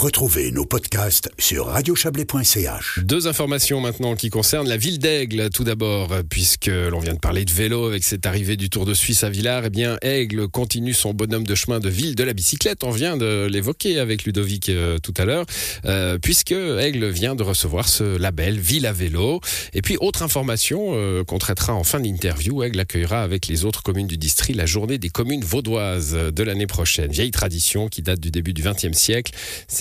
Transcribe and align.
Retrouvez 0.00 0.50
nos 0.50 0.64
podcasts 0.64 1.30
sur 1.36 1.66
radiochablais.ch. 1.66 3.00
Deux 3.02 3.26
informations 3.26 3.82
maintenant 3.82 4.16
qui 4.16 4.30
concernent 4.30 4.66
la 4.66 4.78
ville 4.78 4.98
d'Aigle. 4.98 5.50
Tout 5.50 5.62
d'abord, 5.62 6.08
puisque 6.30 6.68
l'on 6.68 7.00
vient 7.00 7.12
de 7.12 7.18
parler 7.18 7.44
de 7.44 7.50
vélo 7.50 7.84
avec 7.84 8.02
cette 8.02 8.24
arrivée 8.24 8.56
du 8.56 8.70
Tour 8.70 8.86
de 8.86 8.94
Suisse 8.94 9.24
à 9.24 9.28
Villars, 9.28 9.66
eh 9.66 9.68
bien 9.68 9.98
Aigle 10.00 10.48
continue 10.48 10.94
son 10.94 11.12
bonhomme 11.12 11.46
de 11.46 11.54
chemin 11.54 11.80
de 11.80 11.90
ville 11.90 12.14
de 12.14 12.24
la 12.24 12.32
bicyclette. 12.32 12.82
On 12.82 12.92
vient 12.92 13.18
de 13.18 13.44
l'évoquer 13.44 13.98
avec 13.98 14.24
Ludovic 14.24 14.70
euh, 14.70 14.96
tout 14.96 15.12
à 15.18 15.26
l'heure, 15.26 15.44
euh, 15.84 16.16
puisque 16.16 16.52
Aigle 16.52 17.06
vient 17.10 17.34
de 17.34 17.42
recevoir 17.42 17.86
ce 17.86 18.16
label 18.16 18.58
Ville 18.58 18.86
à 18.86 18.94
vélo. 18.94 19.42
Et 19.74 19.82
puis 19.82 19.98
autre 20.00 20.22
information 20.22 20.92
euh, 20.94 21.24
qu'on 21.24 21.38
traitera 21.38 21.74
en 21.74 21.84
fin 21.84 22.00
d'interview, 22.00 22.62
Aigle 22.62 22.80
accueillera 22.80 23.22
avec 23.22 23.48
les 23.48 23.66
autres 23.66 23.82
communes 23.82 24.06
du 24.06 24.16
district 24.16 24.56
la 24.56 24.64
journée 24.64 24.96
des 24.96 25.10
communes 25.10 25.44
vaudoises 25.44 26.14
de 26.14 26.42
l'année 26.42 26.66
prochaine. 26.66 27.12
Vieille 27.12 27.32
tradition 27.32 27.88
qui 27.88 28.00
date 28.00 28.20
du 28.20 28.30
début 28.30 28.54
du 28.54 28.62
XXe 28.62 28.96
siècle. 28.96 29.34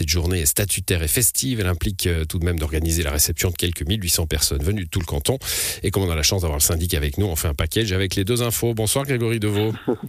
Cette 0.10 0.16
journée 0.16 0.39
est 0.39 0.48
statutaire 0.48 1.04
et 1.04 1.07
festive. 1.07 1.60
Elle 1.60 1.68
implique 1.68 2.07
euh, 2.07 2.25
tout 2.25 2.39
de 2.39 2.43
même 2.43 2.57
d'organiser 2.57 3.04
la 3.04 3.11
réception 3.11 3.52
de 3.52 3.56
quelques 3.56 3.88
1800 3.88 4.25
personnes 4.25 4.64
venues 4.64 4.86
de 4.86 4.89
tout 4.89 4.97
le 5.00 5.06
canton. 5.06 5.38
Et 5.83 5.92
comme 5.92 6.02
on 6.02 6.10
a 6.10 6.16
la 6.16 6.24
chance 6.24 6.42
d'avoir 6.42 6.57
le 6.57 6.64
syndic 6.64 6.96
avec 6.96 7.20
nous, 7.20 7.28
on 7.28 7.36
fait 7.36 7.47
un 7.47 7.54
package 7.54 7.92
avec 7.92 8.16
les 8.16 8.24
deux 8.24 8.42
infos. 8.42 8.74
Bonsoir 8.74 9.06
Grégory 9.06 9.39
Deveau. 9.39 9.71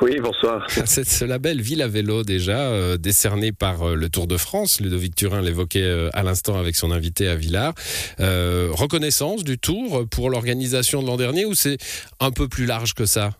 Oui, 0.00 0.16
bonsoir. 0.20 0.64
C'est 0.86 1.04
ce 1.04 1.24
label 1.24 1.60
Ville 1.60 1.82
à 1.82 1.88
vélo 1.88 2.22
déjà, 2.22 2.68
euh, 2.68 2.96
décerné 2.96 3.50
par 3.50 3.82
euh, 3.82 3.94
le 3.96 4.08
Tour 4.08 4.28
de 4.28 4.36
France. 4.36 4.80
Ludovic 4.80 5.16
Turin 5.16 5.42
l'évoquait 5.42 6.08
à 6.12 6.22
l'instant 6.22 6.56
avec 6.56 6.76
son 6.76 6.92
invité 6.92 7.26
à 7.26 7.34
Villars. 7.34 7.74
reconnaissance 8.18 9.42
du 9.42 9.58
Tour 9.58 10.08
pour 10.08 10.30
l'organisation 10.30 11.02
de 11.02 11.08
l'an 11.08 11.16
dernier 11.16 11.44
ou 11.46 11.54
c'est 11.54 11.78
un 12.20 12.30
peu 12.30 12.46
plus 12.46 12.66
large 12.66 12.94
que 12.94 13.06
ça? 13.06 13.32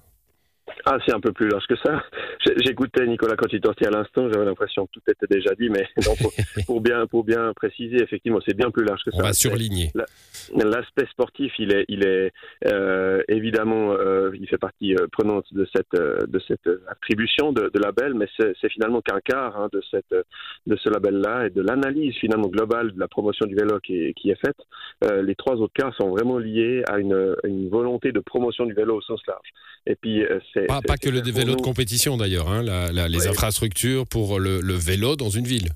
Ah, 0.85 0.97
c'est 1.05 1.15
un 1.15 1.21
peu 1.21 1.33
plus 1.33 1.49
large 1.49 1.65
que 1.69 1.77
ça. 1.77 2.03
J'écoutais 2.65 3.07
Nicolas 3.07 3.37
quand 3.37 3.53
il 3.53 3.61
à 3.87 3.91
l'instant, 3.91 4.29
j'avais 4.33 4.45
l'impression 4.45 4.87
que 4.87 4.93
tout 4.93 5.03
était 5.09 5.27
déjà 5.29 5.55
dit, 5.55 5.69
mais 5.69 5.87
pour, 6.67 6.81
bien, 6.81 7.07
pour 7.07 7.25
bien 7.25 7.53
préciser, 7.55 7.97
effectivement, 8.03 8.39
c'est 8.47 8.57
bien 8.57 8.71
plus 8.71 8.85
large 8.85 9.03
que 9.05 9.11
ça. 9.11 9.19
On 9.19 9.23
va 9.23 9.33
surligner. 9.33 9.91
L'aspect 10.55 11.07
sportif, 11.11 11.53
il 11.59 11.73
est, 11.73 11.85
il 11.89 12.07
est 12.07 12.33
euh, 12.67 13.23
évidemment, 13.29 13.93
euh, 13.93 14.31
il 14.39 14.49
fait 14.49 14.59
partie 14.59 14.95
euh, 14.95 15.07
prenante 15.11 15.47
de 15.53 15.67
cette, 15.75 15.95
de 15.95 16.41
cette 16.47 16.69
attribution 16.89 17.53
de, 17.53 17.71
label, 17.79 18.15
mais 18.15 18.27
c'est 18.37 18.69
finalement 18.71 19.01
qu'un 19.01 19.21
quart 19.21 19.57
hein, 19.57 19.69
de, 19.73 19.81
cette, 19.91 20.15
de 20.67 20.77
ce 20.77 20.89
label-là 20.89 21.47
et 21.47 21.51
de 21.51 21.63
l'analyse 21.63 22.15
finalement 22.17 22.49
globale 22.49 22.93
de 22.93 22.99
la 22.99 23.09
promotion 23.09 23.47
du 23.47 23.55
vélo 23.55 23.79
qui, 23.81 24.13
qui 24.15 24.31
est 24.31 24.41
faite. 24.41 24.57
les 25.23 25.35
trois 25.35 25.55
autres 25.57 25.75
cas 25.75 25.93
sont 25.99 26.11
vraiment 26.11 26.39
liés 26.39 26.83
à 26.89 26.99
une, 26.99 27.37
une 27.45 27.69
volonté 27.69 28.11
de 28.13 28.21
promotion 28.21 28.67
du 28.67 28.75
vélo 28.75 28.97
au 28.97 29.03
sens 29.03 29.21
large. 29.27 29.49
Et 29.87 29.95
puis, 29.95 30.23
c'est 30.53 30.67
pas, 30.67 30.81
que 31.01 31.09
le 31.09 31.21
vélo 31.21 31.55
de 31.55 31.63
compétition 31.63 32.17
d'ailleurs, 32.17 32.28
hein, 32.37 32.63
les 33.09 33.27
infrastructures 33.27 34.07
pour 34.07 34.39
le, 34.39 34.75
vélo 34.75 35.17
dans 35.17 35.31
une 35.31 35.47
ville. 35.47 35.73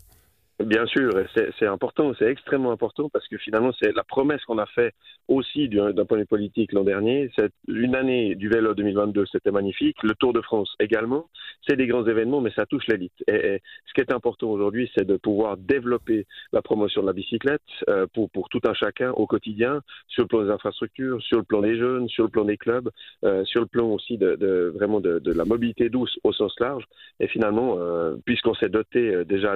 Bien 0.66 0.86
sûr, 0.86 1.10
c'est 1.58 1.66
important, 1.66 2.12
c'est 2.18 2.26
extrêmement 2.26 2.72
important 2.72 3.08
parce 3.08 3.26
que 3.26 3.36
finalement, 3.38 3.72
c'est 3.80 3.94
la 3.94 4.04
promesse 4.04 4.44
qu'on 4.44 4.58
a 4.58 4.66
fait 4.66 4.92
aussi 5.28 5.68
d'un 5.68 5.92
point 6.04 6.18
de 6.18 6.22
vue 6.22 6.26
politique 6.26 6.72
l'an 6.72 6.84
dernier. 6.84 7.30
C'est 7.36 7.52
une 7.68 7.94
année 7.94 8.34
du 8.34 8.48
vélo 8.48 8.74
2022, 8.74 9.24
c'était 9.30 9.50
magnifique. 9.50 9.96
Le 10.02 10.14
Tour 10.14 10.32
de 10.32 10.40
France 10.40 10.74
également. 10.78 11.28
C'est 11.66 11.76
des 11.76 11.86
grands 11.86 12.06
événements, 12.06 12.40
mais 12.40 12.50
ça 12.54 12.66
touche 12.66 12.86
l'élite. 12.88 13.12
Et, 13.28 13.60
ce 13.86 13.94
qui 13.94 14.00
est 14.00 14.12
important 14.12 14.48
aujourd'hui, 14.48 14.90
c'est 14.94 15.06
de 15.06 15.16
pouvoir 15.16 15.56
développer 15.56 16.26
la 16.52 16.62
promotion 16.62 17.02
de 17.02 17.06
la 17.06 17.12
bicyclette 17.12 17.60
euh, 17.88 18.06
pour, 18.12 18.30
pour 18.30 18.48
tout 18.48 18.60
un 18.64 18.74
chacun 18.74 19.10
au 19.12 19.26
quotidien, 19.26 19.80
sur 20.08 20.24
le 20.24 20.28
plan 20.28 20.44
des 20.44 20.50
infrastructures, 20.50 21.22
sur 21.22 21.38
le 21.38 21.44
plan 21.44 21.60
des 21.60 21.76
jeunes, 21.76 22.08
sur 22.08 22.24
le 22.24 22.30
plan 22.30 22.44
des 22.44 22.56
clubs, 22.56 22.90
euh, 23.24 23.44
sur 23.44 23.60
le 23.60 23.66
plan 23.66 23.86
aussi 23.86 24.18
de, 24.18 24.72
vraiment 24.74 25.00
de, 25.00 25.18
de, 25.18 25.32
la 25.32 25.44
mobilité 25.44 25.88
douce 25.88 26.18
au 26.24 26.32
sens 26.32 26.54
large. 26.60 26.84
Et 27.20 27.28
finalement, 27.28 27.76
euh, 27.78 28.16
puisqu'on 28.24 28.54
s'est 28.54 28.68
doté 28.68 29.24
déjà 29.24 29.54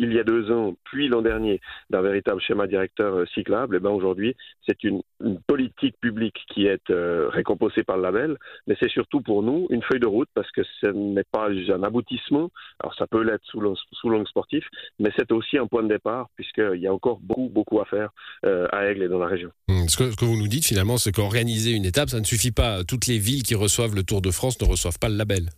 il 0.00 0.14
y 0.14 0.18
a 0.18 0.24
deux 0.24 0.50
ans, 0.50 0.74
puis 0.84 1.08
l'an 1.08 1.20
dernier, 1.20 1.60
d'un 1.90 2.00
véritable 2.00 2.40
schéma 2.40 2.66
directeur 2.66 3.14
euh, 3.14 3.26
cyclable, 3.34 3.76
et 3.76 3.78
eh 3.78 3.80
ben 3.80 3.90
aujourd'hui, 3.90 4.34
c'est 4.66 4.82
une, 4.82 5.02
politique 5.46 5.96
publique 6.00 6.38
qui 6.48 6.64
est 6.64 6.88
euh, 6.88 7.28
récompensée 7.28 7.82
par 7.82 7.98
le 7.98 8.02
label, 8.04 8.38
mais 8.66 8.74
c'est 8.80 8.88
surtout 8.88 9.20
pour 9.20 9.42
nous 9.42 9.66
une 9.68 9.82
feuille 9.82 10.00
de 10.00 10.06
route 10.06 10.30
parce 10.34 10.50
que 10.52 10.62
ce 10.80 10.86
n'est 10.86 11.24
pas 11.30 11.48
un 11.50 11.82
aboutissement. 11.82 12.48
Alors 12.82 12.94
ça 12.94 13.06
peut 13.06 13.22
l'être 13.22 13.44
sous 13.44 13.60
l'angle 13.60 14.26
sportif, 14.26 14.64
mais 14.98 15.10
c'est 15.18 15.30
aussi 15.30 15.58
un 15.58 15.66
point 15.66 15.82
de 15.82 15.88
départ 15.88 16.28
puisqu'il 16.36 16.80
y 16.80 16.86
a 16.86 16.94
encore 16.94 17.18
beaucoup, 17.20 17.50
beaucoup 17.50 17.80
à 17.80 17.84
faire 17.84 18.10
euh, 18.46 18.66
à 18.72 18.86
Aigle 18.86 19.02
et 19.02 19.08
dans 19.08 19.18
la 19.18 19.26
région. 19.26 19.50
Mmh, 19.68 19.88
ce, 19.88 19.96
que, 19.98 20.10
ce 20.10 20.16
que 20.16 20.24
vous 20.24 20.38
nous 20.38 20.48
dites 20.48 20.64
finalement, 20.64 20.96
c'est 20.96 21.12
qu'organiser 21.12 21.72
une 21.72 21.84
étape, 21.84 22.08
ça 22.08 22.18
ne 22.18 22.24
suffit 22.24 22.52
pas. 22.52 22.82
Toutes 22.84 23.06
les 23.06 23.18
villes 23.18 23.42
qui 23.42 23.54
reçoivent 23.54 23.94
le 23.94 24.04
Tour 24.04 24.22
de 24.22 24.30
France 24.30 24.58
ne 24.62 24.66
reçoivent 24.66 24.98
pas 24.98 25.10
le 25.10 25.16
label. 25.16 25.50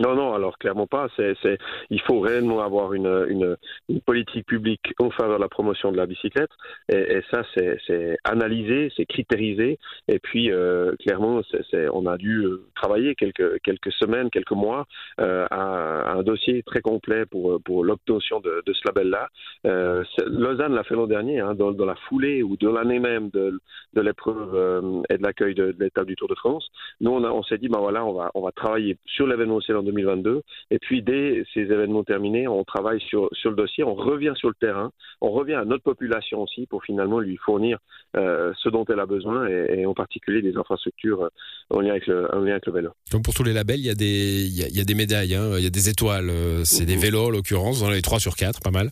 Non, 0.00 0.16
non, 0.16 0.34
alors 0.34 0.58
clairement 0.58 0.88
pas. 0.88 1.08
C'est, 1.16 1.34
c'est, 1.40 1.58
il 1.90 2.00
faut 2.00 2.18
réellement 2.18 2.60
avoir 2.60 2.94
une, 2.94 3.26
une, 3.28 3.56
une, 3.88 4.00
politique 4.00 4.46
publique 4.46 4.92
en 4.98 5.10
faveur 5.10 5.36
de 5.36 5.42
la 5.42 5.48
promotion 5.48 5.92
de 5.92 5.96
la 5.96 6.06
bicyclette. 6.06 6.50
Et, 6.88 6.96
et 6.96 7.22
ça, 7.30 7.44
c'est, 7.54 7.78
c'est 7.86 8.16
analysé, 8.24 8.90
c'est 8.96 9.06
critériser. 9.06 9.78
Et 10.08 10.18
puis, 10.18 10.50
euh, 10.50 10.96
clairement, 10.96 11.42
c'est, 11.70 11.88
on 11.92 12.06
a 12.06 12.16
dû 12.16 12.44
euh, 12.44 12.64
travailler 12.74 13.14
quelques, 13.14 13.60
quelques 13.62 13.92
semaines, 13.92 14.30
quelques 14.30 14.50
mois 14.50 14.86
euh, 15.20 15.46
à, 15.50 16.12
un 16.16 16.22
dossier 16.22 16.64
très 16.64 16.80
complet 16.80 17.24
pour, 17.26 17.60
pour 17.62 17.84
l'obtention 17.84 18.40
de, 18.40 18.62
de 18.66 18.72
ce 18.72 18.80
label-là. 18.86 19.28
Euh, 19.66 20.02
Lausanne 20.26 20.74
l'a 20.74 20.82
fait 20.82 20.94
l'an 20.96 21.06
dernier, 21.06 21.38
hein, 21.40 21.54
dans, 21.54 21.70
dans, 21.70 21.86
la 21.86 21.94
foulée 22.08 22.42
ou 22.42 22.56
de 22.56 22.68
l'année 22.68 22.98
même 22.98 23.30
de, 23.30 23.60
de 23.92 24.00
l'épreuve 24.00 24.54
euh, 24.54 25.02
et 25.08 25.18
de 25.18 25.22
l'accueil 25.22 25.54
de, 25.54 25.72
de, 25.72 25.84
l'étape 25.84 26.06
du 26.06 26.16
Tour 26.16 26.28
de 26.28 26.34
France. 26.34 26.68
Nous, 27.00 27.10
on, 27.10 27.22
a, 27.22 27.30
on 27.30 27.42
s'est 27.44 27.58
dit, 27.58 27.68
ben 27.68 27.78
voilà, 27.78 28.04
on 28.04 28.12
va, 28.12 28.30
on 28.34 28.42
va 28.42 28.50
travailler 28.52 28.96
sur 29.06 29.26
l'événement 29.26 29.60
2022. 29.84 30.42
Et 30.70 30.78
puis, 30.78 31.02
dès 31.02 31.44
ces 31.54 31.60
événements 31.60 32.04
terminés, 32.04 32.48
on 32.48 32.64
travaille 32.64 33.00
sur, 33.00 33.28
sur 33.32 33.50
le 33.50 33.56
dossier, 33.56 33.84
on 33.84 33.94
revient 33.94 34.32
sur 34.36 34.48
le 34.48 34.54
terrain, 34.54 34.90
on 35.20 35.30
revient 35.30 35.54
à 35.54 35.64
notre 35.64 35.84
population 35.84 36.42
aussi 36.42 36.66
pour 36.66 36.84
finalement 36.84 37.20
lui 37.20 37.36
fournir 37.36 37.78
euh, 38.16 38.52
ce 38.62 38.68
dont 38.68 38.84
elle 38.88 39.00
a 39.00 39.06
besoin 39.06 39.46
et, 39.48 39.86
en 39.86 39.94
particulier 39.94 40.42
des 40.42 40.56
infrastructures 40.56 41.22
euh, 41.22 41.28
en 41.70 41.80
lien 41.80 41.90
avec 41.90 42.06
le, 42.06 42.32
en 42.34 42.40
lien 42.40 42.52
avec 42.52 42.66
le 42.66 42.72
vélo. 42.72 42.90
Comme 43.10 43.22
pour 43.22 43.34
tous 43.34 43.44
les 43.44 43.52
labels, 43.52 43.80
il 43.80 43.86
y 43.86 43.90
a 43.90 43.94
des, 43.94 44.44
il 44.46 44.76
y 44.76 44.80
a, 44.80 44.84
des 44.84 44.94
médailles, 44.94 45.34
hein. 45.34 45.52
il 45.58 45.64
y 45.64 45.66
a 45.66 45.70
des 45.70 45.88
étoiles. 45.88 46.30
Euh, 46.30 46.64
c'est 46.64 46.86
des 46.86 46.96
vélos 46.96 47.26
en 47.26 47.30
l'occurrence, 47.30 47.80
dans 47.80 47.90
les 47.90 48.02
3 48.02 48.20
sur 48.20 48.36
4, 48.36 48.60
pas 48.60 48.70
mal. 48.70 48.90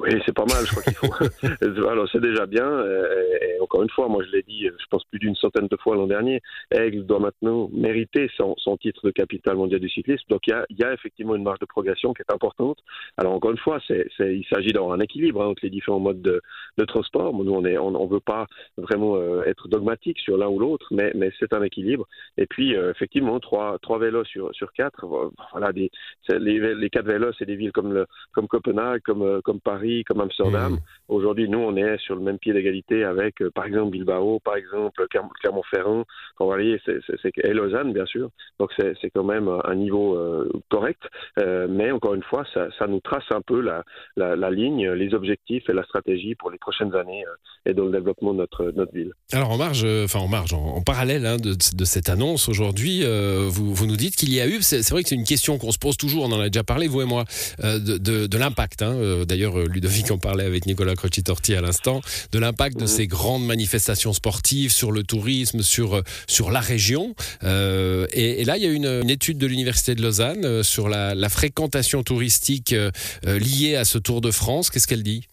Oui, 0.00 0.10
c'est 0.24 0.34
pas 0.34 0.46
mal, 0.46 0.64
je 0.64 0.70
crois 0.70 0.82
qu'il 0.82 0.94
faut. 0.94 1.86
Alors, 1.90 2.08
c'est 2.10 2.22
déjà 2.22 2.46
bien. 2.46 2.66
Et, 3.42 3.60
encore 3.60 3.82
une 3.82 3.90
fois, 3.90 4.08
moi, 4.08 4.24
je 4.24 4.30
l'ai 4.34 4.42
dit, 4.42 4.64
je 4.64 4.86
pense 4.88 5.04
plus 5.04 5.18
d'une 5.18 5.34
centaine 5.34 5.66
de 5.66 5.76
fois 5.76 5.94
l'an 5.94 6.06
dernier, 6.06 6.40
Aigle 6.70 7.04
doit 7.04 7.18
maintenant 7.18 7.68
mériter 7.70 8.30
son, 8.34 8.54
son 8.56 8.78
titre 8.78 9.02
de 9.04 9.10
capitale 9.10 9.56
mondiale 9.56 9.80
du 9.80 9.90
cyclisme. 9.90 10.24
Donc, 10.30 10.46
il 10.46 10.50
y 10.50 10.54
a, 10.54 10.64
y 10.70 10.84
a, 10.84 10.94
effectivement 10.94 11.34
une 11.34 11.42
marge 11.42 11.58
de 11.58 11.66
progression 11.66 12.14
qui 12.14 12.22
est 12.22 12.32
importante. 12.32 12.78
Alors, 13.18 13.34
encore 13.34 13.50
une 13.50 13.58
fois, 13.58 13.78
c'est, 13.86 14.08
il 14.20 14.46
s'agit 14.50 14.72
d'avoir 14.72 14.94
un 14.94 15.00
équilibre 15.00 15.42
hein, 15.42 15.48
entre 15.48 15.60
les 15.64 15.70
différents 15.70 16.00
modes 16.00 16.22
de, 16.22 16.40
de 16.78 16.84
transport. 16.86 17.34
Nous, 17.34 17.52
on 17.52 17.66
est, 17.66 17.76
on, 17.76 17.88
on 17.88 18.06
veut 18.06 18.20
pas 18.20 18.46
vraiment 18.78 19.16
euh, 19.16 19.42
être 19.44 19.68
dogmatique 19.68 20.18
sur 20.20 20.38
l'un 20.38 20.48
ou 20.48 20.58
l'autre, 20.58 20.86
mais, 20.92 21.12
mais 21.14 21.30
c'est 21.38 21.52
un 21.52 21.62
équilibre. 21.62 22.08
Et 22.38 22.46
puis, 22.46 22.74
euh, 22.74 22.90
effectivement, 22.90 23.38
trois, 23.38 23.78
trois 23.82 23.98
vélos 23.98 24.24
sur, 24.24 24.48
sur 24.54 24.72
quatre. 24.72 25.04
Voilà, 25.52 25.72
des, 25.74 25.90
les, 26.30 26.74
les 26.74 26.90
quatre 26.90 27.06
vélos, 27.06 27.32
c'est 27.38 27.44
des 27.44 27.56
villes 27.56 27.72
comme, 27.72 27.92
le, 27.92 28.06
comme 28.32 28.48
Copenhague, 28.48 29.02
comme, 29.02 29.22
euh, 29.22 29.40
comme 29.42 29.60
Paris 29.60 29.89
comme 30.06 30.20
Amsterdam. 30.20 30.74
Mmh. 30.74 30.78
Aujourd'hui, 31.10 31.48
nous, 31.48 31.58
on 31.58 31.74
est 31.74 31.98
sur 31.98 32.14
le 32.14 32.20
même 32.20 32.38
pied 32.38 32.52
d'égalité 32.52 33.02
avec, 33.02 33.42
euh, 33.42 33.50
par 33.50 33.64
exemple, 33.66 33.90
Bilbao, 33.90 34.38
par 34.38 34.54
exemple, 34.54 35.04
Clermont-Ferrand, 35.08 36.04
et 37.42 37.52
Lausanne, 37.52 37.92
bien 37.92 38.06
sûr. 38.06 38.30
Donc, 38.60 38.70
c'est 38.78 39.10
quand 39.12 39.24
même 39.24 39.48
un 39.64 39.74
niveau 39.74 40.16
euh, 40.16 40.48
correct. 40.70 41.02
Euh, 41.40 41.66
mais 41.68 41.90
encore 41.90 42.14
une 42.14 42.22
fois, 42.22 42.44
ça, 42.54 42.86
nous 42.86 43.00
trace 43.00 43.24
un 43.30 43.40
peu 43.40 43.60
la, 43.60 43.84
la, 44.16 44.50
ligne, 44.50 44.90
les 44.92 45.12
objectifs 45.14 45.68
et 45.68 45.72
la 45.72 45.82
stratégie 45.84 46.36
pour 46.36 46.50
les 46.50 46.58
prochaines 46.58 46.94
années 46.94 47.24
et 47.66 47.74
dans 47.74 47.84
le 47.84 47.90
développement 47.90 48.32
de 48.32 48.38
notre, 48.38 48.72
notre 48.76 48.92
ville. 48.92 49.12
Alors, 49.32 49.50
en 49.50 49.58
marge, 49.58 49.84
enfin, 49.84 50.20
en 50.20 50.28
marge, 50.28 50.52
en, 50.52 50.80
parallèle 50.82 51.26
hein, 51.26 51.36
de, 51.36 51.54
de, 51.54 51.84
cette 51.84 52.08
annonce 52.08 52.48
aujourd'hui, 52.48 53.02
vous, 53.48 53.74
vous 53.74 53.86
nous 53.86 53.96
dites 53.96 54.14
qu'il 54.14 54.32
y 54.32 54.40
a 54.40 54.46
eu, 54.46 54.62
c'est 54.62 54.88
vrai 54.90 55.02
que 55.02 55.08
c'est 55.08 55.16
une 55.16 55.24
question 55.24 55.58
qu'on 55.58 55.72
se 55.72 55.78
pose 55.78 55.96
toujours, 55.96 56.24
on 56.24 56.32
en 56.32 56.40
a 56.40 56.48
déjà 56.48 56.62
parlé, 56.62 56.86
vous 56.86 57.02
et 57.02 57.06
moi, 57.06 57.24
de, 57.62 57.98
de, 57.98 58.26
de 58.26 58.38
l'impact. 58.38 58.82
Hein, 58.82 59.24
D'ailleurs, 59.26 59.54
Ludovic 59.80 60.10
en 60.10 60.18
parlait 60.18 60.44
avec 60.44 60.66
Nicolas 60.66 60.94
Crocitorti 60.94 61.54
à 61.54 61.62
l'instant, 61.62 62.02
de 62.32 62.38
l'impact 62.38 62.76
de 62.76 62.82
mhm. 62.82 62.88
ces 62.88 63.06
grandes 63.06 63.46
manifestations 63.46 64.12
sportives 64.12 64.72
sur 64.72 64.92
le 64.92 65.02
tourisme, 65.02 65.62
sur, 65.62 65.96
euh, 65.96 66.02
sur 66.26 66.50
la 66.50 66.60
région. 66.60 67.14
Euh, 67.44 68.06
et, 68.12 68.44
là, 68.44 68.58
il 68.58 68.62
y 68.62 68.66
a 68.66 68.70
une, 68.70 69.00
une 69.02 69.10
étude 69.10 69.38
de 69.38 69.46
l'Université 69.46 69.94
de 69.94 70.02
Lausanne 70.02 70.44
euh, 70.44 70.62
sur 70.62 70.90
la, 70.90 71.14
la 71.14 71.28
fréquentation 71.30 72.02
touristique 72.02 72.74
liée 73.24 73.76
à 73.76 73.84
ce 73.84 73.98
Tour 73.98 74.20
de 74.20 74.30
France. 74.30 74.70
Qu'est-ce 74.70 74.86
qu'elle 74.86 75.02
dit? 75.02 75.29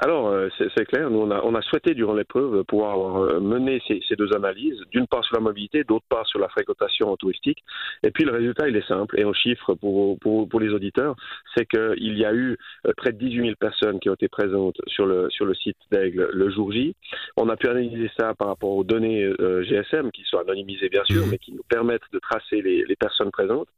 Alors, 0.00 0.28
euh, 0.28 0.48
c'est 0.58 0.84
clair, 0.84 1.10
nous, 1.10 1.18
on 1.18 1.30
a, 1.32 1.40
on 1.42 1.54
a 1.56 1.62
souhaité 1.62 1.92
durant 1.92 2.14
l'épreuve 2.14 2.62
pouvoir 2.64 3.16
euh, 3.16 3.40
mener 3.40 3.82
ces, 3.88 4.00
ces, 4.08 4.14
deux 4.14 4.32
analyses, 4.32 4.80
d'une 4.92 5.08
part 5.08 5.24
sur 5.24 5.34
la 5.34 5.42
mobilité, 5.42 5.82
d'autre 5.82 6.04
part 6.08 6.24
sur 6.26 6.38
la 6.38 6.48
fréquentation 6.48 7.16
touristique. 7.16 7.64
Et 8.04 8.12
puis, 8.12 8.24
le 8.24 8.32
résultat, 8.32 8.68
il 8.68 8.76
est 8.76 8.86
simple, 8.86 9.18
et 9.18 9.24
en 9.24 9.32
chiffres 9.32 9.74
pour, 9.74 10.16
pour, 10.20 10.48
pour 10.48 10.60
les 10.60 10.68
auditeurs, 10.68 11.16
c'est 11.56 11.66
qu'il 11.66 12.16
y 12.16 12.24
a 12.24 12.32
eu 12.32 12.56
euh, 12.86 12.92
près 12.96 13.10
de 13.10 13.18
18 13.18 13.40
000 13.40 13.54
personnes 13.58 13.98
qui 13.98 14.08
ont 14.08 14.14
été 14.14 14.28
présentes 14.28 14.80
sur 14.86 15.04
le, 15.04 15.28
sur 15.30 15.46
le 15.46 15.54
site 15.54 15.76
d'Aigle 15.90 16.30
le 16.32 16.50
jour 16.50 16.70
J. 16.70 16.94
On 17.36 17.48
a 17.48 17.56
pu 17.56 17.68
analyser 17.68 18.08
ça 18.16 18.34
par 18.34 18.48
rapport 18.48 18.70
aux 18.70 18.84
données 18.84 19.28
GSM, 19.38 20.12
qui 20.12 20.22
sont 20.24 20.38
anonymisées 20.38 20.88
bien 20.90 21.04
sûr, 21.04 21.26
mmh. 21.26 21.30
mais 21.30 21.38
qui 21.38 21.52
nous 21.52 21.64
permettent 21.68 22.02
de 22.12 22.20
tracer 22.20 22.62
les, 22.62 22.84
les 22.84 22.96
personnes 22.96 23.32
présentes. 23.32 23.68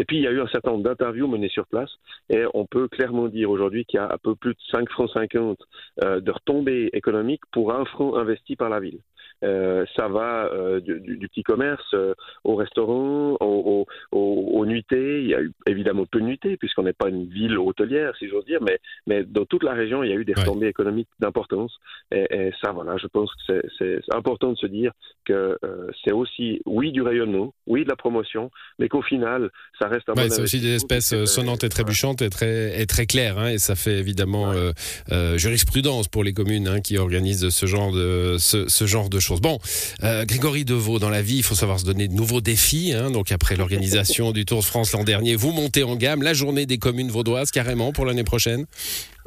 Et 0.00 0.06
puis 0.06 0.16
il 0.16 0.22
y 0.22 0.26
a 0.26 0.30
eu 0.30 0.40
un 0.40 0.46
certain 0.46 0.70
nombre 0.70 0.84
d'interviews 0.84 1.28
menées 1.28 1.50
sur 1.50 1.66
place 1.66 1.90
et 2.30 2.44
on 2.54 2.64
peut 2.64 2.88
clairement 2.88 3.28
dire 3.28 3.50
aujourd'hui 3.50 3.84
qu'il 3.84 3.98
y 3.98 4.02
a 4.02 4.10
un 4.10 4.16
peu 4.16 4.34
plus 4.34 4.54
de 4.54 4.60
5 4.70 4.88
francs 4.88 5.10
50 5.12 5.58
euh, 6.02 6.20
de 6.20 6.30
retombées 6.30 6.88
économiques 6.94 7.42
pour 7.52 7.74
un 7.74 7.84
franc 7.84 8.16
investi 8.16 8.56
par 8.56 8.70
la 8.70 8.80
ville. 8.80 9.00
Euh, 9.42 9.86
ça 9.96 10.08
va 10.08 10.50
euh, 10.52 10.80
du, 10.80 11.00
du, 11.00 11.28
petit 11.28 11.42
commerce 11.42 11.82
euh, 11.94 12.14
au 12.44 12.56
restaurant, 12.56 13.38
au, 13.40 13.86
au, 14.12 14.18
au, 14.52 14.66
nuitées. 14.66 15.22
Il 15.22 15.28
y 15.28 15.34
a 15.34 15.40
eu 15.40 15.52
évidemment 15.66 16.04
peu 16.04 16.20
de 16.20 16.26
nuitées 16.26 16.56
puisqu'on 16.58 16.82
n'est 16.82 16.92
pas 16.92 17.08
une 17.08 17.24
ville 17.26 17.56
hôtelière, 17.56 18.12
si 18.18 18.28
j'ose 18.28 18.44
dire, 18.44 18.60
mais, 18.60 18.78
mais 19.06 19.24
dans 19.24 19.46
toute 19.46 19.62
la 19.62 19.72
région, 19.72 20.02
il 20.02 20.10
y 20.10 20.12
a 20.12 20.16
eu 20.16 20.26
des 20.26 20.34
retombées 20.34 20.68
économiques 20.68 21.08
d'importance. 21.20 21.72
Et, 22.12 22.26
et, 22.30 22.52
ça, 22.62 22.72
voilà, 22.72 22.96
je 22.98 23.06
pense 23.06 23.30
que 23.48 23.62
c'est 23.78 24.00
important 24.14 24.52
de 24.52 24.58
se 24.58 24.66
dire 24.66 24.92
que 25.24 25.58
c'est 26.04 26.12
aussi, 26.12 26.60
oui, 26.66 26.92
du 26.92 27.02
rayonnement, 27.02 27.54
oui, 27.66 27.84
de 27.84 27.88
la 27.88 27.96
promotion, 27.96 28.50
mais 28.78 28.88
qu'au 28.88 29.02
final, 29.02 29.50
ça 29.80 29.88
reste 29.88 30.08
un 30.08 30.14
ouais, 30.14 30.28
C'est 30.28 30.42
aussi 30.42 30.60
des 30.60 30.74
espèces 30.74 31.24
sonnantes 31.24 31.64
et 31.64 31.68
trébuchantes 31.68 32.20
et 32.22 32.30
très, 32.30 32.80
et 32.80 32.86
très 32.86 33.06
claires, 33.06 33.38
hein, 33.38 33.48
et 33.48 33.58
ça 33.58 33.74
fait 33.74 33.98
évidemment 33.98 34.50
ouais. 34.50 35.38
jurisprudence 35.38 36.08
pour 36.08 36.24
les 36.24 36.32
communes 36.32 36.68
hein, 36.68 36.80
qui 36.80 36.98
organisent 36.98 37.48
ce 37.48 37.66
genre 37.66 37.92
de, 37.92 38.36
ce, 38.38 38.68
ce 38.68 38.86
genre 38.86 39.08
de 39.08 39.18
choses. 39.18 39.29
Bon, 39.38 39.58
euh, 40.02 40.24
Grégory 40.24 40.64
Deveau, 40.64 40.98
dans 40.98 41.10
la 41.10 41.22
vie, 41.22 41.36
il 41.36 41.42
faut 41.42 41.54
savoir 41.54 41.78
se 41.78 41.84
donner 41.84 42.08
de 42.08 42.14
nouveaux 42.14 42.40
défis. 42.40 42.92
Hein, 42.92 43.10
donc 43.10 43.30
après 43.30 43.54
l'organisation 43.54 44.32
du 44.32 44.44
Tour 44.44 44.60
de 44.60 44.64
France 44.64 44.92
l'an 44.92 45.04
dernier, 45.04 45.36
vous 45.36 45.52
montez 45.52 45.84
en 45.84 45.94
gamme. 45.94 46.22
La 46.22 46.34
journée 46.34 46.66
des 46.66 46.78
communes 46.78 47.10
vaudoises 47.10 47.50
carrément 47.50 47.92
pour 47.92 48.06
l'année 48.06 48.24
prochaine? 48.24 48.66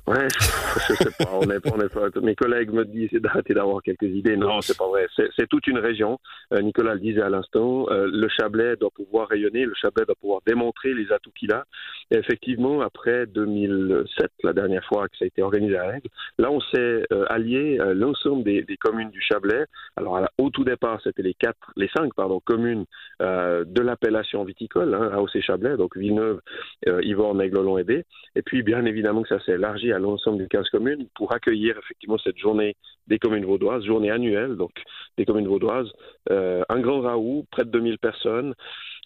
Ouais, 0.06 0.28
je 0.90 0.96
sais 0.96 1.12
pas. 1.18 1.32
On 1.32 1.50
est, 1.50 1.66
on 1.72 1.80
est, 1.80 2.22
mes 2.22 2.36
collègues 2.36 2.72
me 2.72 2.84
disent 2.84 3.14
d'arrêter 3.14 3.54
d'avoir 3.54 3.82
quelques 3.82 4.04
idées. 4.04 4.36
Non, 4.36 4.60
c'est 4.60 4.78
pas 4.78 4.88
vrai. 4.88 5.08
C'est 5.16 5.48
toute 5.48 5.66
une 5.68 5.78
région. 5.78 6.20
Euh, 6.54 6.62
Nicolas 6.62 6.96
le 6.96 7.00
disait 7.00 7.22
à 7.22 7.30
l'instant. 7.30 7.86
Euh, 7.90 8.10
le 8.12 8.28
Chablais 8.28 8.76
doit 8.76 8.90
pouvoir 8.92 9.30
rayonner. 9.30 9.64
Le 9.64 9.74
Chablais 9.76 10.04
doit 10.06 10.16
pouvoir 10.20 10.42
démontrer 10.46 10.94
les 10.94 11.10
atouts 11.14 11.32
qu'il 11.32 11.54
a. 11.54 11.64
Et 12.12 12.18
effectivement, 12.18 12.82
après 12.82 13.28
2007, 13.28 14.30
la 14.44 14.52
dernière 14.52 14.84
fois 14.84 15.08
que 15.08 15.16
ça 15.18 15.24
a 15.24 15.28
été 15.28 15.42
organisé 15.42 15.78
à 15.78 15.88
Règle, 15.88 16.10
là, 16.38 16.52
on 16.52 16.60
s'est 16.60 17.06
euh, 17.14 17.26
allié 17.30 17.78
l'ensemble 17.96 18.44
des, 18.44 18.62
des, 18.64 18.76
communes 18.76 19.10
du 19.10 19.22
Chablais. 19.22 19.66
Alors, 19.96 20.20
au 20.38 20.50
tout 20.50 20.66
départ, 20.66 21.00
c'était 21.02 21.22
les 21.22 21.34
quatre, 21.34 21.72
les 21.78 21.90
cinq, 21.96 22.14
pardon, 22.14 22.42
communes 22.44 22.86
de 23.22 23.82
l'appellation 23.82 24.44
viticole, 24.44 24.94
hein, 24.94 25.12
AOC 25.14 25.40
Chablais, 25.40 25.78
donc 25.78 25.96
Villeneuve, 25.96 26.42
Yvonne, 26.86 27.42
Aiglelon 27.42 27.78
et 27.78 27.84
B. 27.84 27.92
Et 28.36 28.42
puis, 28.42 28.64
bien 28.64 28.84
évidemment, 28.86 29.22
que 29.22 29.30
ça 29.30 29.40
s'est 29.46 29.54
élargi 29.54 29.93
à 29.94 30.00
l'ensemble 30.00 30.40
des 30.40 30.48
15 30.48 30.70
communes 30.70 31.08
pour 31.16 31.34
accueillir 31.34 31.78
effectivement 31.78 32.18
cette 32.18 32.38
journée 32.38 32.76
des 33.08 33.20
communes 33.20 33.46
vaudoises, 33.46 33.84
journée 33.86 34.12
annuelle 34.12 34.56
donc 34.56 34.72
des 35.18 35.26
communes 35.26 35.48
vaudoises. 35.48 35.92
Euh, 36.32 36.64
un 36.70 36.80
grand 36.80 37.02
raout, 37.02 37.46
près 37.52 37.66
de 37.66 37.70
2000 37.70 37.98
personnes, 38.00 38.54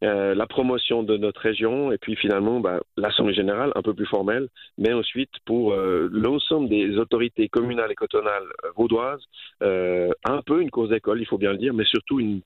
euh, 0.04 0.36
la 0.36 0.46
promotion 0.46 1.02
de 1.02 1.18
notre 1.18 1.42
région 1.42 1.92
et 1.92 1.98
puis 1.98 2.16
finalement 2.16 2.60
bah, 2.60 2.82
l'Assemblée 2.98 3.34
générale 3.34 3.72
un 3.76 3.82
peu 3.82 3.96
plus 3.96 4.06
formelle, 4.06 4.48
mais 4.78 4.94
ensuite 4.94 5.32
pour 5.46 5.74
euh, 5.74 6.08
l'ensemble 6.12 6.70
des 6.70 6.98
autorités 6.98 7.50
communales 7.50 7.92
et 7.92 7.96
cotonales 7.96 8.48
euh, 8.64 8.70
vaudoises, 8.76 9.24
un 9.62 10.42
peu 10.46 10.62
une 10.62 10.70
cause 10.70 10.90
d'école, 10.90 11.20
il 11.20 11.26
faut 11.26 11.40
bien 11.40 11.52
le 11.52 11.58
dire, 11.58 11.74
mais 11.74 11.86
surtout 11.86 12.20
une, 12.20 12.42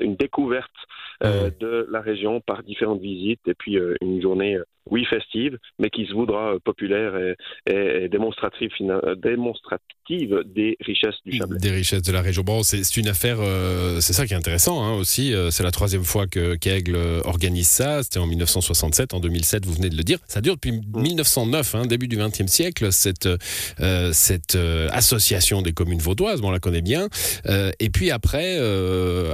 une 0.00 0.16
découverte 0.16 0.70
euh, 1.22 1.50
de 1.60 1.86
la 1.90 2.00
région 2.00 2.40
par 2.40 2.62
différentes 2.62 3.00
visites 3.00 3.46
et 3.46 3.54
puis 3.54 3.78
une 4.00 4.22
journée 4.22 4.58
oui 4.90 5.04
festive, 5.04 5.58
mais 5.78 5.90
qui 5.90 6.06
se 6.06 6.12
voudra 6.12 6.54
populaire 6.64 7.16
et, 7.16 7.36
et, 7.70 8.04
et 8.04 8.08
démonstrative, 8.08 8.70
démonstrative 9.16 9.90
des 10.44 10.76
richesses 10.80 11.14
du 11.24 11.36
Chablais. 11.36 11.58
Des 11.58 11.70
richesses 11.70 12.02
de 12.02 12.12
la 12.12 12.20
région. 12.20 12.42
Bon, 12.42 12.62
c'est 12.62 12.96
une 12.96 13.08
affaire, 13.08 13.38
euh, 13.40 14.00
c'est 14.00 14.12
ça 14.12 14.26
qui 14.26 14.34
est 14.34 14.36
intéressant 14.36 14.82
hein, 14.82 14.94
aussi. 14.94 15.32
Euh, 15.32 15.50
c'est 15.50 15.62
la 15.62 15.70
troisième 15.70 16.04
fois 16.04 16.26
que 16.26 16.56
qu'Aigle 16.56 16.96
organise 17.24 17.68
ça. 17.68 18.02
C'était 18.02 18.18
en 18.18 18.26
1967, 18.26 19.14
en 19.14 19.20
2007, 19.20 19.66
vous 19.66 19.74
venez 19.74 19.88
de 19.88 19.96
le 19.96 20.02
dire. 20.02 20.18
Ça 20.26 20.40
dure 20.40 20.54
depuis 20.54 20.72
mmh. 20.72 21.00
1909, 21.00 21.74
hein, 21.74 21.86
début 21.86 22.08
du 22.08 22.16
XXe 22.16 22.46
siècle, 22.46 22.92
cette, 22.92 23.28
euh, 23.80 24.10
cette 24.12 24.56
euh, 24.56 24.88
association 24.92 25.62
des 25.62 25.72
communes 25.72 26.00
vaudoises. 26.00 26.40
Bon, 26.40 26.48
on 26.48 26.52
la 26.52 26.60
connaît 26.60 26.82
bien. 26.82 27.08
Euh, 27.46 27.70
et 27.78 27.90
puis 27.90 28.10
après, 28.10 28.58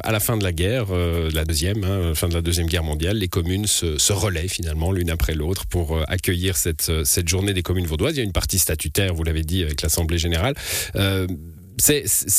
à 0.05 0.12
la 0.12 0.20
fin 0.20 0.37
de 0.37 0.44
la 0.44 0.53
guerre, 0.53 0.87
la 0.93 1.44
deuxième, 1.44 1.85
hein, 1.85 2.14
fin 2.14 2.29
de 2.29 2.35
la 2.35 2.43
deuxième 2.43 2.67
guerre 2.67 2.85
mondiale, 2.85 3.17
les 3.17 3.29
communes 3.29 3.67
se, 3.67 3.99
se 3.99 4.12
relaient 4.12 4.49
finalement 4.49 4.93
l'une 4.93 5.11
après 5.11 5.35
l'autre 5.35 5.45
pour 5.69 5.98
accueillir 6.08 6.56
cette, 6.56 7.04
cette 7.04 7.28
journée 7.28 7.54
des 7.54 7.62
communes 7.62 7.87
vaudoises. 7.87 8.14
Il 8.14 8.19
y 8.19 8.20
a 8.20 8.25
une 8.25 8.32
partie 8.32 8.58
statutaire, 8.58 9.14
vous 9.14 9.25
l'avez 9.25 9.43
dit, 9.43 9.62
avec 9.62 9.82
l'Assemblée 9.82 10.19
générale. 10.19 10.54
Euh, 10.96 11.26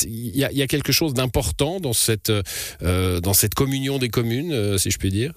il 0.05 0.35
y, 0.35 0.61
a 0.63 0.67
quelque 0.67 0.91
chose 0.91 1.13
d'important 1.13 1.79
dans 1.79 1.93
cette 1.93 2.31
euh, 2.81 3.19
dans 3.19 3.33
cette 3.33 3.53
communion 3.53 3.99
des 3.99 4.09
communes, 4.09 4.51
euh, 4.51 4.77
si 4.79 4.89
je 4.89 4.97
puis 4.97 5.11
dire? 5.11 5.31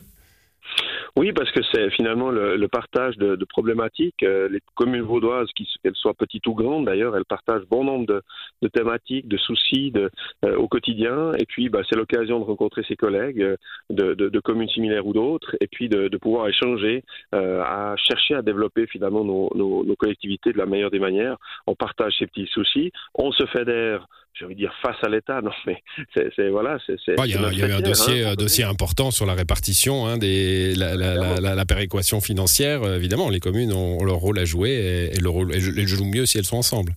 Oui, 1.16 1.32
parce 1.32 1.50
que 1.50 1.60
c'est 1.72 1.90
finalement 1.90 2.30
le, 2.30 2.68
partage 2.68 3.16
de, 3.16 3.44
problématiques. 3.44 4.22
Euh, 4.22 4.48
les 4.48 4.60
communes 4.74 5.02
vaudoises, 5.02 5.48
qu'elles 5.82 5.94
soient 5.94 6.14
petites 6.14 6.46
ou 6.46 6.54
grandes 6.54 6.86
d'ailleurs, 6.86 7.16
elles 7.16 7.24
partagent 7.24 7.66
bon 7.68 7.84
nombre 7.84 8.06
de, 8.06 8.68
thématiques, 8.68 9.26
de 9.26 9.36
soucis 9.36 9.92
euh, 9.96 10.56
au 10.56 10.68
quotidien. 10.68 11.32
Et 11.34 11.46
puis, 11.46 11.68
bah, 11.68 11.80
c'est 11.88 11.96
l'occasion 11.96 12.38
de 12.38 12.44
rencontrer 12.44 12.82
ses 12.84 12.96
collègues 12.96 13.42
euh, 13.42 13.56
de, 13.90 14.40
communes 14.40 14.68
similaires 14.68 15.06
ou 15.06 15.12
d'autres, 15.12 15.56
et 15.60 15.66
puis 15.66 15.88
de, 15.88 16.08
pouvoir 16.16 16.48
échanger, 16.48 17.02
à 17.32 17.94
chercher 17.96 18.34
à 18.34 18.42
développer 18.42 18.86
finalement 18.86 19.24
nos, 19.24 19.96
collectivités 19.98 20.52
de 20.52 20.58
la 20.58 20.66
meilleure 20.66 20.90
des 20.90 20.98
manières. 20.98 21.36
On 21.66 21.74
partage 21.74 22.14
ces 22.18 22.26
petits 22.26 22.46
soucis, 22.46 22.92
on 23.14 23.32
se 23.32 23.44
fédère 23.46 24.06
j'ai 24.40 24.46
envie 24.46 24.54
de 24.54 24.60
dire 24.60 24.74
face 24.82 24.96
à 25.02 25.08
l'État, 25.08 25.40
non 25.44 25.50
mais 25.66 25.82
c'est 26.14 26.48
voilà, 26.48 26.78
c'est. 26.86 26.96
Il 27.06 27.30
y 27.30 27.34
a, 27.36 27.52
y 27.52 27.62
a 27.62 27.68
eu 27.68 27.72
un 27.72 27.80
dossier, 27.80 28.24
hein, 28.24 28.34
dossier 28.34 28.64
important 28.64 29.10
sur 29.10 29.26
la 29.26 29.34
répartition 29.34 30.06
hein, 30.06 30.16
des 30.16 30.74
la, 30.74 30.96
la, 30.96 31.14
la, 31.14 31.40
la, 31.40 31.54
la, 31.54 31.66
péréquation 31.66 32.20
financière. 32.20 32.84
Évidemment, 32.94 33.28
les 33.28 33.40
communes 33.40 33.72
ont, 33.72 34.02
leur 34.04 34.16
rôle 34.16 34.38
à 34.38 34.44
jouer 34.44 34.70
et, 34.70 35.16
et 35.16 35.20
le 35.20 35.28
rôle, 35.28 35.54
elles 35.54 35.86
jouent 35.86 36.04
mieux 36.04 36.26
si 36.26 36.38
elles 36.38 36.44
sont 36.44 36.56
ensemble. 36.56 36.94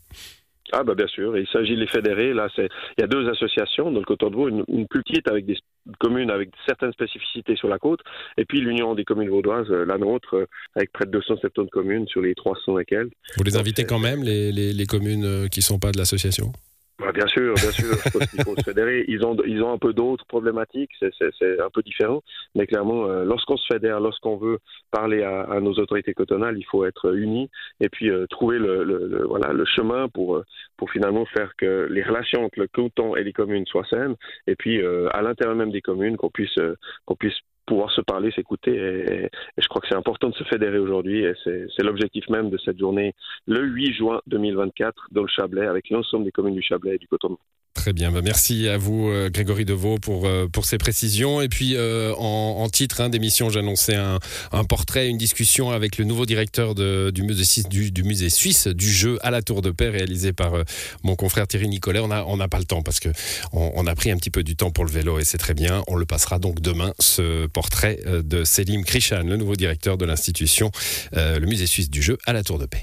Ah 0.76 0.84
bah 0.84 0.96
bien 0.96 1.08
sûr, 1.08 1.38
il 1.38 1.48
s'agit 1.50 1.76
de 1.76 1.82
les 1.82 1.88
fédérer. 1.88 2.34
Là, 2.34 2.48
c'est 2.56 2.68
il 2.98 3.02
y 3.02 3.04
a 3.04 3.08
deux 3.08 3.30
associations 3.30 3.92
dans 3.92 4.00
le 4.00 4.06
Coton 4.06 4.32
de 4.32 4.36
Vaud, 4.36 4.50
une, 4.50 4.64
une, 4.68 4.88
plus 4.88 5.04
petite 5.04 5.28
avec 5.28 5.46
des 5.46 5.56
communes 6.00 6.32
avec 6.32 6.50
certaines 6.66 6.92
spécificités 6.94 7.56
sur 7.56 7.68
la 7.68 7.78
côte, 7.78 8.00
et 8.38 8.46
puis 8.46 8.60
l'Union 8.60 8.96
des 8.96 9.04
communes 9.04 9.30
vaudoises, 9.30 9.70
la 9.70 10.00
nôtre, 10.00 10.48
avec 10.76 10.92
près 10.92 11.06
de 11.06 11.12
270 11.12 11.70
communes 11.70 12.08
sur 12.08 12.22
les 12.22 12.34
300 12.34 12.80
et 12.80 12.86
quelques. 12.86 13.14
Vous 13.38 13.44
les 13.44 13.56
invitez 13.56 13.84
quand 13.84 14.00
même 14.00 14.24
les, 14.24 14.52
les, 14.52 14.74
les 14.74 14.86
communes 14.88 15.48
qui 15.50 15.62
sont 15.62 15.78
pas 15.78 15.92
de 15.92 16.00
l'association? 16.00 16.52
Bah, 17.00 17.12
bien 17.12 17.26
sûr, 17.28 17.56
bien 17.56 17.72
sûr. 17.72 17.96
Je 18.06 18.44
faut 18.44 18.56
se 18.56 18.64
fédérer. 18.64 19.04
Ils 19.08 19.26
ont, 19.26 19.36
ils 19.46 19.64
ont 19.64 19.74
un 19.74 19.78
peu 19.80 19.94
d'autres 19.94 20.26
problématiques. 20.26 20.92
C'est 21.00 21.60
un 21.60 21.70
peu 21.74 21.82
différent. 21.82 22.22
Mais 22.56 22.68
clairement, 22.68 23.08
euh, 23.08 23.26
lorsqu'on 23.26 23.58
se 23.58 23.66
fédère, 23.72 24.00
lorsqu'on 24.00 24.38
veut 24.38 24.60
parler 24.92 25.24
à, 25.24 25.42
à, 25.42 25.60
nos 25.60 25.74
autorités 25.74 26.14
cotonales, 26.14 26.58
il 26.58 26.66
faut 26.66 26.86
être 26.86 27.16
unis 27.16 27.50
et 27.80 27.90
puis 27.90 28.10
euh, 28.10 28.28
trouver 28.28 28.60
le, 28.60 28.84
le, 28.84 29.08
le, 29.08 29.26
voilà, 29.26 29.54
le 29.54 29.66
chemin 29.66 30.08
pour, 30.10 30.38
euh, 30.38 30.46
pour 30.78 30.92
finalement 30.92 31.26
faire 31.26 31.54
que 31.58 31.88
les 31.90 32.04
relations 32.04 32.46
entre 32.46 32.60
le 32.60 32.68
canton 32.68 33.16
et 33.16 33.24
les 33.24 33.34
communes 33.34 33.66
soient 33.66 33.86
saines. 33.90 34.16
Et 34.46 34.56
puis, 34.56 34.82
euh, 34.82 35.10
à 35.14 35.24
l'intérieur 35.24 35.56
même 35.56 35.72
des 35.72 35.82
communes, 35.82 36.16
qu'on 36.18 36.30
puisse, 36.30 36.60
qu'on 37.06 37.16
puisse 37.16 37.38
pouvoir 37.74 37.92
se 37.92 38.02
parler, 38.02 38.32
s'écouter. 38.32 38.76
Et, 38.76 39.30
je 39.58 39.68
crois 39.68 39.82
que 39.82 39.88
c'est 39.90 39.96
important 39.96 40.30
de 40.30 40.36
se 40.36 40.44
fédérer 40.44 40.78
aujourd'hui. 40.78 41.24
Et 41.24 41.34
c'est 41.44 41.84
l'objectif 41.84 42.30
même 42.30 42.52
de 42.52 42.58
cette 42.60 42.78
journée, 42.78 43.16
le 43.48 43.64
8 43.64 43.94
juin 43.94 44.22
2024, 44.28 45.08
dans 45.12 45.24
le 45.24 45.28
Chablais, 45.28 45.66
avec 45.66 45.90
l'ensemble 45.90 46.26
des 46.26 46.32
communes 46.32 46.54
du 46.54 46.62
Chablais 46.62 46.96
et 46.96 47.00
du 47.00 47.08
Coton. 47.08 47.38
Très 47.74 47.92
bien, 47.92 48.12
bah 48.12 48.22
merci 48.24 48.70
à 48.70 48.78
vous 48.78 49.10
euh, 49.10 49.32
Grégory 49.32 49.66
Deveau 49.66 49.98
pour 49.98 50.28
euh, 50.28 50.48
pour 50.48 50.64
ces 50.64 50.78
précisions 50.78 51.42
et 51.42 51.50
puis 51.50 51.76
euh, 51.76 52.14
en, 52.16 52.58
en, 52.60 52.70
titre 52.70 53.02
hein, 53.02 53.10
d'émission 53.10 53.50
j'annonçais 53.50 53.96
un, 53.96 54.20
un, 54.52 54.64
portrait, 54.64 55.10
une 55.10 55.18
discussion 55.18 55.72
avec 55.72 55.98
le 55.98 56.06
nouveau 56.06 56.28
directeur 56.28 56.76
de, 56.76 57.10
du 57.10 57.24
musée 57.24 57.64
du, 57.64 57.92
du, 57.92 58.04
musée 58.04 58.30
suisse 58.30 58.68
du 58.68 58.90
jeu 58.90 59.18
à 59.24 59.32
la 59.32 59.42
Tour 59.42 59.64
de 59.64 59.72
Paix 59.72 59.90
réalisé 59.90 60.34
par 60.34 60.54
euh, 60.54 60.64
mon 61.02 61.16
confrère 61.16 61.48
Thierry 61.48 61.68
Nicolet. 61.68 62.00
On 62.00 62.12
a 62.12 62.24
on 62.26 62.38
n'a 62.38 62.48
pas 62.48 62.60
le 62.60 62.66
temps 62.66 62.84
parce 62.84 63.00
que 63.00 63.10
on, 63.52 63.72
on, 63.76 63.88
a 63.88 63.96
pris 63.96 64.12
un 64.12 64.18
petit 64.18 64.30
peu 64.30 64.44
du 64.44 64.56
temps 64.56 64.70
pour 64.70 64.86
le 64.86 64.92
vélo 64.92 65.20
et 65.20 65.26
c'est 65.26 65.40
très 65.40 65.56
bien. 65.56 65.84
On 65.88 65.96
le 65.96 66.06
passera 66.06 66.38
donc 66.38 66.62
demain 66.62 66.94
ce 67.00 67.48
portrait 67.48 68.00
de 68.06 68.44
Selim 68.44 68.86
Krishan, 68.86 69.24
le 69.24 69.36
nouveau 69.36 69.56
directeur 69.56 69.98
de 69.98 70.06
l'institution 70.06 70.72
le 71.14 71.46
musée 71.46 71.66
suisse 71.66 71.90
du 71.90 72.02
jeu 72.04 72.18
à 72.26 72.34
la 72.34 72.44
Tour 72.44 72.60
de 72.60 72.68
Paix. 72.68 72.82